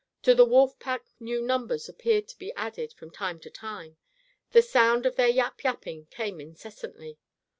[0.23, 3.97] To the wolf pack new numbers appeared to be added from time to time.
[4.49, 7.19] The sound of their yap yapping came incessantly.